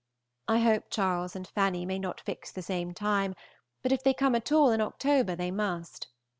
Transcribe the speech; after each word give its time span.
I 0.47 0.57
hope 0.57 0.85
Charles 0.89 1.35
and 1.35 1.47
Fanny 1.47 1.85
may 1.85 1.99
not 1.99 2.19
fix 2.21 2.51
the 2.51 2.63
same 2.63 2.91
time, 2.91 3.35
but 3.83 3.91
if 3.91 4.01
they 4.03 4.15
come 4.15 4.33
at 4.33 4.51
all 4.51 4.71
in 4.71 4.81
October 4.81 5.35
they 5.35 5.51
must. 5.51 6.07